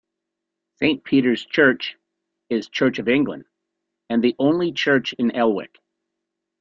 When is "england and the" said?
3.07-4.35